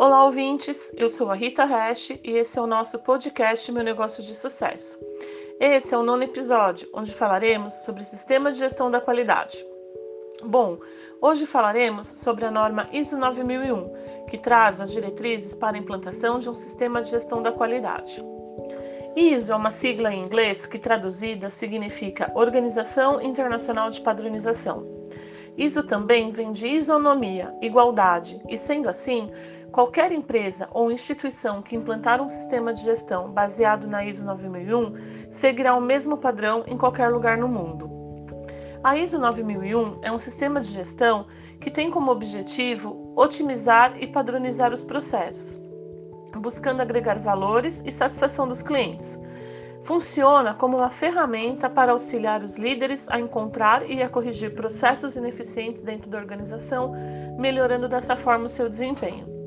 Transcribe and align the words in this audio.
Olá, 0.00 0.24
ouvintes! 0.24 0.92
Eu 0.96 1.08
sou 1.08 1.28
a 1.28 1.34
Rita 1.34 1.64
Hash 1.64 2.10
e 2.10 2.30
esse 2.30 2.56
é 2.56 2.62
o 2.62 2.68
nosso 2.68 3.00
podcast 3.00 3.72
Meu 3.72 3.82
Negócio 3.82 4.22
de 4.22 4.32
Sucesso. 4.32 4.96
Esse 5.58 5.92
é 5.92 5.98
o 5.98 6.04
nono 6.04 6.22
episódio, 6.22 6.88
onde 6.94 7.12
falaremos 7.12 7.74
sobre 7.84 8.04
sistema 8.04 8.52
de 8.52 8.60
gestão 8.60 8.92
da 8.92 9.00
qualidade. 9.00 9.66
Bom, 10.44 10.78
hoje 11.20 11.46
falaremos 11.46 12.06
sobre 12.06 12.44
a 12.44 12.50
norma 12.50 12.88
ISO 12.92 13.18
9001, 13.18 14.26
que 14.28 14.38
traz 14.38 14.80
as 14.80 14.92
diretrizes 14.92 15.56
para 15.56 15.76
a 15.76 15.80
implantação 15.80 16.38
de 16.38 16.48
um 16.48 16.54
sistema 16.54 17.02
de 17.02 17.10
gestão 17.10 17.42
da 17.42 17.50
qualidade. 17.50 18.24
ISO 19.16 19.52
é 19.52 19.56
uma 19.56 19.72
sigla 19.72 20.14
em 20.14 20.22
inglês 20.22 20.64
que 20.64 20.78
traduzida 20.78 21.50
significa 21.50 22.30
Organização 22.36 23.20
Internacional 23.20 23.90
de 23.90 24.00
Padronização. 24.00 24.86
ISO 25.56 25.82
também 25.82 26.30
vem 26.30 26.52
de 26.52 26.68
isonomia, 26.68 27.52
igualdade, 27.60 28.40
e 28.48 28.56
sendo 28.56 28.88
assim, 28.88 29.28
qualquer 29.72 30.12
empresa 30.12 30.68
ou 30.72 30.90
instituição 30.90 31.62
que 31.62 31.76
implantar 31.76 32.20
um 32.20 32.28
sistema 32.28 32.72
de 32.72 32.82
gestão 32.82 33.30
baseado 33.30 33.86
na 33.86 34.04
ISO 34.04 34.24
9001 34.24 35.30
seguirá 35.30 35.74
o 35.74 35.80
mesmo 35.80 36.16
padrão 36.16 36.64
em 36.66 36.76
qualquer 36.76 37.08
lugar 37.08 37.36
no 37.36 37.48
mundo. 37.48 37.90
A 38.82 38.96
ISO 38.96 39.18
9001 39.18 39.98
é 40.02 40.12
um 40.12 40.18
sistema 40.18 40.60
de 40.60 40.68
gestão 40.68 41.26
que 41.60 41.70
tem 41.70 41.90
como 41.90 42.10
objetivo 42.10 43.12
otimizar 43.16 43.94
e 44.00 44.06
padronizar 44.06 44.72
os 44.72 44.84
processos, 44.84 45.60
buscando 46.36 46.80
agregar 46.80 47.18
valores 47.18 47.82
e 47.84 47.90
satisfação 47.90 48.46
dos 48.46 48.62
clientes 48.62 49.20
funciona 49.88 50.52
como 50.52 50.76
uma 50.76 50.90
ferramenta 50.90 51.70
para 51.70 51.92
auxiliar 51.92 52.42
os 52.42 52.58
líderes 52.58 53.08
a 53.08 53.18
encontrar 53.18 53.88
e 53.88 54.02
a 54.02 54.08
corrigir 54.08 54.54
processos 54.54 55.16
ineficientes 55.16 55.82
dentro 55.82 56.10
da 56.10 56.18
organização, 56.18 56.92
melhorando 57.38 57.88
dessa 57.88 58.14
forma 58.14 58.44
o 58.44 58.48
seu 58.50 58.68
desempenho. 58.68 59.37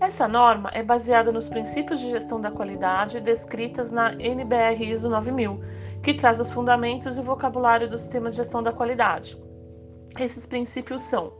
Essa 0.00 0.28
norma 0.28 0.70
é 0.74 0.82
baseada 0.82 1.32
nos 1.32 1.48
princípios 1.48 2.00
de 2.00 2.10
gestão 2.10 2.40
da 2.40 2.50
qualidade 2.50 3.20
descritas 3.20 3.90
na 3.90 4.12
NBR 4.12 4.84
ISO 4.90 5.08
9000, 5.08 5.60
que 6.02 6.14
traz 6.14 6.38
os 6.38 6.52
fundamentos 6.52 7.16
e 7.16 7.20
o 7.20 7.22
vocabulário 7.22 7.88
do 7.88 7.98
sistema 7.98 8.30
de 8.30 8.36
gestão 8.36 8.62
da 8.62 8.72
qualidade. 8.72 9.40
Esses 10.18 10.46
princípios 10.46 11.02
são 11.02 11.32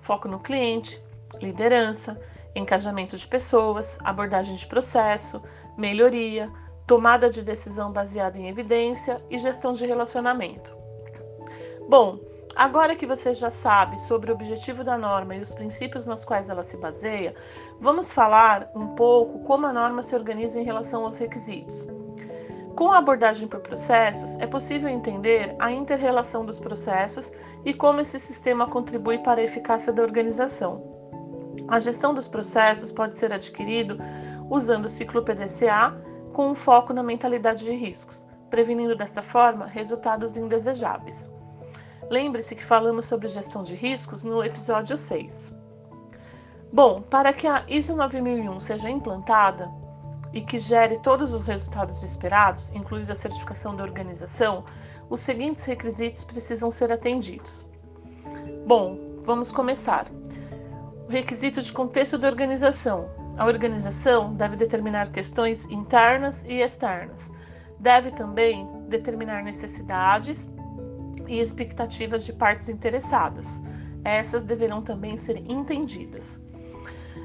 foco 0.00 0.28
no 0.28 0.38
cliente, 0.38 1.02
liderança, 1.40 2.18
engajamento 2.54 3.16
de 3.16 3.26
pessoas, 3.26 3.98
abordagem 4.04 4.54
de 4.54 4.66
processo, 4.66 5.42
melhoria, 5.76 6.50
tomada 6.86 7.28
de 7.28 7.42
decisão 7.42 7.92
baseada 7.92 8.38
em 8.38 8.48
evidência 8.48 9.20
e 9.28 9.38
gestão 9.38 9.72
de 9.72 9.84
relacionamento. 9.84 10.76
Bom, 11.88 12.18
agora 12.56 12.96
que 12.96 13.06
você 13.06 13.34
já 13.34 13.50
sabe 13.50 14.00
sobre 14.00 14.32
o 14.32 14.34
objetivo 14.34 14.82
da 14.82 14.96
norma 14.96 15.36
e 15.36 15.40
os 15.40 15.52
princípios 15.52 16.06
nos 16.06 16.24
quais 16.24 16.48
ela 16.48 16.62
se 16.62 16.78
baseia, 16.78 17.34
vamos 17.78 18.12
falar 18.12 18.70
um 18.74 18.88
pouco 18.88 19.40
como 19.40 19.66
a 19.66 19.72
norma 19.72 20.02
se 20.02 20.14
organiza 20.14 20.58
em 20.58 20.64
relação 20.64 21.04
aos 21.04 21.18
requisitos. 21.18 21.86
Com 22.74 22.90
a 22.90 22.98
abordagem 22.98 23.46
por 23.46 23.60
processos, 23.60 24.38
é 24.38 24.46
possível 24.46 24.88
entender 24.88 25.54
a 25.58 25.70
interrelação 25.70 26.44
dos 26.44 26.58
processos 26.58 27.32
e 27.64 27.72
como 27.72 28.00
esse 28.00 28.18
sistema 28.18 28.66
contribui 28.66 29.18
para 29.18 29.40
a 29.40 29.44
eficácia 29.44 29.92
da 29.92 30.02
organização. 30.02 30.82
A 31.68 31.78
gestão 31.78 32.12
dos 32.12 32.28
processos 32.28 32.92
pode 32.92 33.16
ser 33.16 33.32
adquirido 33.32 33.98
usando 34.50 34.86
o 34.86 34.90
ciclo 34.90 35.22
PDCA 35.22 35.96
com 36.32 36.50
um 36.50 36.54
foco 36.54 36.92
na 36.92 37.02
mentalidade 37.02 37.64
de 37.64 37.74
riscos, 37.74 38.26
prevenindo 38.50 38.94
dessa 38.94 39.22
forma 39.22 39.66
resultados 39.66 40.36
indesejáveis. 40.36 41.30
Lembre-se 42.08 42.54
que 42.54 42.64
falamos 42.64 43.04
sobre 43.04 43.26
gestão 43.26 43.64
de 43.64 43.74
riscos 43.74 44.22
no 44.22 44.42
episódio 44.44 44.96
6. 44.96 45.54
Bom, 46.72 47.02
para 47.02 47.32
que 47.32 47.48
a 47.48 47.64
ISO 47.66 47.96
9001 47.96 48.60
seja 48.60 48.88
implantada 48.88 49.68
e 50.32 50.40
que 50.40 50.58
gere 50.58 50.98
todos 50.98 51.32
os 51.32 51.48
resultados 51.48 52.02
esperados, 52.04 52.72
incluindo 52.74 53.10
a 53.10 53.14
certificação 53.14 53.74
da 53.74 53.82
organização, 53.82 54.64
os 55.10 55.20
seguintes 55.20 55.64
requisitos 55.64 56.22
precisam 56.22 56.70
ser 56.70 56.92
atendidos. 56.92 57.66
Bom, 58.66 58.98
vamos 59.24 59.50
começar. 59.50 60.06
O 61.08 61.10
requisito 61.10 61.60
de 61.60 61.72
contexto 61.72 62.18
da 62.18 62.28
organização, 62.28 63.08
a 63.36 63.46
organização 63.46 64.32
deve 64.34 64.56
determinar 64.56 65.10
questões 65.10 65.64
internas 65.66 66.44
e 66.44 66.60
externas. 66.60 67.32
Deve 67.80 68.12
também 68.12 68.68
determinar 68.88 69.42
necessidades 69.42 70.50
e 71.28 71.40
expectativas 71.40 72.24
de 72.24 72.32
partes 72.32 72.68
interessadas. 72.68 73.60
Essas 74.04 74.44
deverão 74.44 74.82
também 74.82 75.16
ser 75.16 75.38
entendidas. 75.50 76.42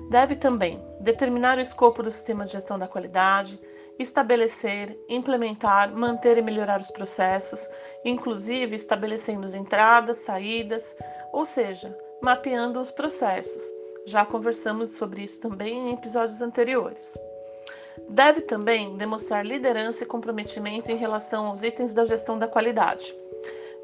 Deve 0.10 0.36
também 0.36 0.82
determinar 1.00 1.58
o 1.58 1.62
escopo 1.62 2.04
do 2.04 2.12
sistema 2.12 2.46
de 2.46 2.54
gestão 2.54 2.78
da 2.78 2.88
qualidade, 2.88 3.60
estabelecer, 4.00 4.98
implementar, 5.08 5.94
manter 5.94 6.38
e 6.38 6.42
melhorar 6.42 6.82
os 6.82 6.90
processos, 6.90 7.70
inclusive 8.04 8.76
estabelecendo 8.76 9.46
as 9.46 9.54
entradas, 9.54 10.20
saídas, 10.20 10.96
ou 11.32 11.46
seja, 11.46 11.96
mapeando 12.22 12.82
os 12.82 12.92
processos 12.92 13.82
já 14.06 14.26
conversamos 14.26 14.92
sobre 14.92 15.24
isso 15.24 15.40
também 15.40 15.90
em 15.90 15.94
episódios 15.94 16.42
anteriores. 16.42 17.18
Deve 18.10 18.42
também 18.42 18.98
demonstrar 18.98 19.46
liderança 19.46 20.04
e 20.04 20.08
comprometimento 20.08 20.92
em 20.92 20.98
relação 20.98 21.48
aos 21.48 21.64
itens 21.64 21.94
da 21.94 22.06
gestão 22.06 22.38
da 22.38 22.48
qualidade. 22.48 23.16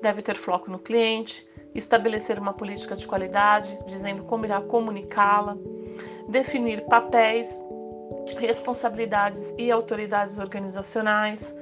Deve 0.01 0.21
ter 0.21 0.35
foco 0.35 0.69
no 0.69 0.79
cliente, 0.79 1.47
estabelecer 1.73 2.39
uma 2.39 2.53
política 2.53 2.95
de 2.95 3.07
qualidade, 3.07 3.77
dizendo 3.85 4.23
como 4.23 4.45
irá 4.45 4.61
comunicá-la, 4.61 5.57
definir 6.29 6.85
papéis, 6.85 7.61
responsabilidades 8.37 9.55
e 9.57 9.71
autoridades 9.71 10.37
organizacionais, 10.37 11.55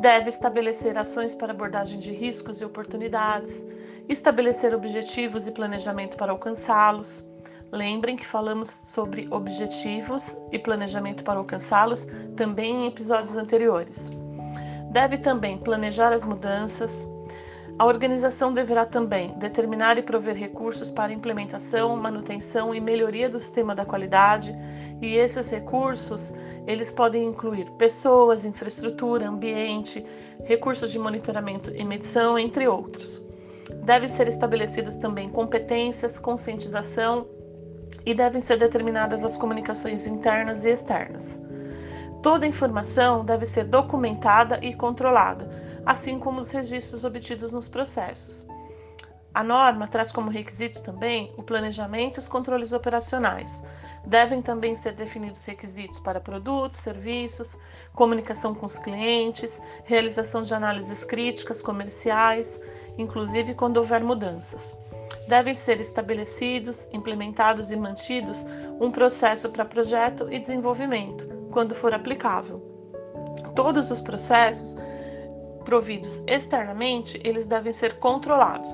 deve 0.00 0.28
estabelecer 0.28 0.96
ações 0.98 1.34
para 1.34 1.52
abordagem 1.52 1.98
de 1.98 2.12
riscos 2.12 2.60
e 2.60 2.64
oportunidades, 2.64 3.64
estabelecer 4.08 4.74
objetivos 4.74 5.46
e 5.46 5.52
planejamento 5.52 6.16
para 6.16 6.32
alcançá-los, 6.32 7.28
Lembrem 7.74 8.16
que 8.16 8.24
falamos 8.24 8.70
sobre 8.70 9.26
objetivos 9.32 10.38
e 10.52 10.60
planejamento 10.60 11.24
para 11.24 11.40
alcançá-los 11.40 12.06
também 12.36 12.84
em 12.84 12.86
episódios 12.86 13.36
anteriores. 13.36 14.12
Deve 14.92 15.18
também 15.18 15.58
planejar 15.58 16.12
as 16.12 16.24
mudanças. 16.24 17.04
A 17.76 17.86
organização 17.86 18.52
deverá 18.52 18.86
também 18.86 19.36
determinar 19.36 19.98
e 19.98 20.02
prover 20.02 20.36
recursos 20.36 20.92
para 20.92 21.12
implementação, 21.12 21.96
manutenção 21.96 22.72
e 22.72 22.80
melhoria 22.80 23.28
do 23.28 23.40
sistema 23.40 23.74
da 23.74 23.84
qualidade, 23.84 24.54
e 25.02 25.16
esses 25.16 25.50
recursos, 25.50 26.32
eles 26.68 26.92
podem 26.92 27.24
incluir 27.24 27.68
pessoas, 27.72 28.44
infraestrutura, 28.44 29.28
ambiente, 29.28 30.06
recursos 30.44 30.92
de 30.92 31.00
monitoramento 31.00 31.74
e 31.74 31.84
medição, 31.84 32.38
entre 32.38 32.68
outros. 32.68 33.24
Devem 33.82 34.08
ser 34.08 34.28
estabelecidos 34.28 34.96
também 34.96 35.28
competências, 35.28 36.20
conscientização 36.20 37.26
e 38.06 38.14
devem 38.14 38.40
ser 38.40 38.56
determinadas 38.56 39.24
as 39.24 39.36
comunicações 39.36 40.06
internas 40.06 40.64
e 40.64 40.70
externas. 40.70 41.44
Toda 42.22 42.46
informação 42.46 43.24
deve 43.24 43.46
ser 43.46 43.64
documentada 43.64 44.58
e 44.62 44.74
controlada, 44.74 45.63
assim 45.86 46.18
como 46.18 46.40
os 46.40 46.50
registros 46.50 47.04
obtidos 47.04 47.52
nos 47.52 47.68
processos. 47.68 48.46
A 49.32 49.42
norma 49.42 49.88
traz 49.88 50.12
como 50.12 50.30
requisitos 50.30 50.80
também 50.80 51.32
o 51.36 51.42
planejamento 51.42 52.18
e 52.18 52.20
os 52.20 52.28
controles 52.28 52.72
operacionais. 52.72 53.64
Devem 54.06 54.40
também 54.40 54.76
ser 54.76 54.92
definidos 54.92 55.44
requisitos 55.44 55.98
para 55.98 56.20
produtos, 56.20 56.78
serviços, 56.78 57.58
comunicação 57.92 58.54
com 58.54 58.66
os 58.66 58.78
clientes, 58.78 59.60
realização 59.84 60.42
de 60.42 60.54
análises 60.54 61.04
críticas 61.04 61.60
comerciais, 61.60 62.60
inclusive 62.96 63.54
quando 63.54 63.78
houver 63.78 64.04
mudanças 64.04 64.76
devem 65.26 65.54
ser 65.54 65.80
estabelecidos, 65.80 66.88
implementados 66.92 67.70
e 67.70 67.76
mantidos 67.76 68.46
um 68.80 68.90
processo 68.90 69.48
para 69.50 69.64
projeto 69.64 70.30
e 70.30 70.38
desenvolvimento, 70.38 71.26
quando 71.50 71.74
for 71.74 71.94
aplicável. 71.94 72.62
Todos 73.54 73.90
os 73.90 74.00
processos 74.00 74.76
providos 75.64 76.22
externamente, 76.26 77.20
eles 77.24 77.46
devem 77.46 77.72
ser 77.72 77.98
controlados. 77.98 78.70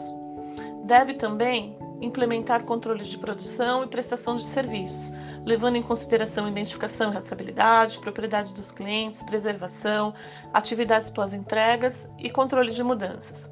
Deve 0.85 1.15
também 1.15 1.77
implementar 2.01 2.65
controles 2.65 3.09
de 3.09 3.19
produção 3.19 3.85
e 3.85 3.87
prestação 3.87 4.37
de 4.37 4.45
serviços, 4.45 5.13
levando 5.45 5.77
em 5.77 5.83
consideração 5.83 6.49
identificação 6.49 7.11
e 7.11 7.15
rastreabilidade, 7.15 7.99
propriedade 7.99 8.53
dos 8.55 8.73
clientes, 8.73 9.23
preservação, 9.23 10.15
atividades 10.53 11.11
pós-entregas 11.11 12.11
e 12.19 12.29
controle 12.31 12.73
de 12.73 12.83
mudanças. 12.83 13.51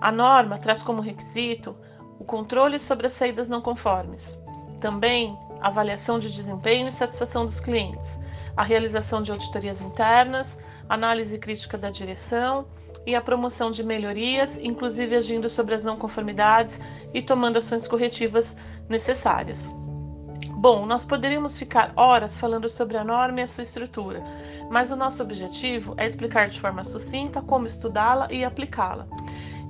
A 0.00 0.10
norma 0.10 0.58
traz 0.58 0.82
como 0.82 1.02
requisito 1.02 1.76
o 2.18 2.24
controle 2.24 2.78
sobre 2.78 3.06
as 3.06 3.12
saídas 3.12 3.48
não 3.48 3.60
conformes, 3.60 4.42
também 4.80 5.36
avaliação 5.60 6.18
de 6.18 6.32
desempenho 6.32 6.88
e 6.88 6.92
satisfação 6.92 7.44
dos 7.44 7.60
clientes, 7.60 8.18
a 8.56 8.62
realização 8.62 9.22
de 9.22 9.30
auditorias 9.30 9.82
internas, 9.82 10.58
análise 10.90 11.38
crítica 11.38 11.78
da 11.78 11.88
direção 11.88 12.66
e 13.06 13.14
a 13.14 13.20
promoção 13.20 13.70
de 13.70 13.84
melhorias, 13.84 14.58
inclusive 14.58 15.14
agindo 15.14 15.48
sobre 15.48 15.74
as 15.74 15.84
não 15.84 15.96
conformidades 15.96 16.80
e 17.14 17.22
tomando 17.22 17.58
ações 17.58 17.86
corretivas 17.86 18.56
necessárias. 18.88 19.72
Bom, 20.50 20.84
nós 20.84 21.04
poderíamos 21.04 21.56
ficar 21.56 21.92
horas 21.96 22.38
falando 22.38 22.68
sobre 22.68 22.96
a 22.96 23.04
norma 23.04 23.40
e 23.40 23.42
a 23.44 23.48
sua 23.48 23.62
estrutura, 23.62 24.22
mas 24.68 24.90
o 24.90 24.96
nosso 24.96 25.22
objetivo 25.22 25.94
é 25.96 26.06
explicar 26.06 26.48
de 26.48 26.60
forma 26.60 26.84
sucinta 26.84 27.40
como 27.40 27.66
estudá-la 27.66 28.26
e 28.30 28.44
aplicá-la. 28.44 29.06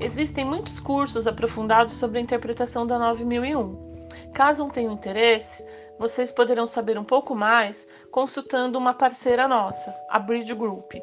Existem 0.01 0.45
muitos 0.45 0.81
cursos 0.81 1.27
aprofundados 1.27 1.95
sobre 1.95 2.19
a 2.19 2.23
interpretação 2.23 2.87
da 2.87 2.99
9001. 2.99 4.01
Caso 4.33 4.65
não 4.65 4.71
tenham 4.71 4.95
interesse, 4.95 5.65
vocês 6.01 6.33
poderão 6.33 6.67
saber 6.67 6.99
um 6.99 7.05
pouco 7.05 7.33
mais 7.35 7.87
consultando 8.11 8.79
uma 8.79 8.95
parceira 8.95 9.47
nossa, 9.47 9.95
a 10.09 10.19
Bridge 10.19 10.55
Group. 10.55 10.95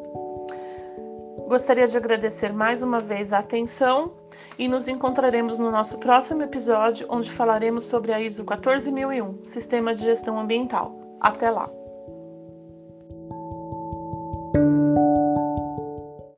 Gostaria 1.51 1.89
de 1.89 1.97
agradecer 1.97 2.53
mais 2.53 2.81
uma 2.81 3.01
vez 3.01 3.33
a 3.33 3.41
atenção 3.41 4.13
e 4.57 4.69
nos 4.69 4.87
encontraremos 4.87 5.59
no 5.59 5.69
nosso 5.69 5.99
próximo 5.99 6.45
episódio, 6.45 7.09
onde 7.11 7.29
falaremos 7.29 7.87
sobre 7.87 8.13
a 8.13 8.21
ISO 8.21 8.45
14001, 8.45 9.45
Sistema 9.45 9.93
de 9.93 10.05
Gestão 10.05 10.39
Ambiental. 10.39 10.95
Até 11.21 11.51
lá! 11.51 11.80